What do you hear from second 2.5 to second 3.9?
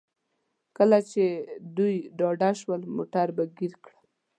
شول موټر به ګیر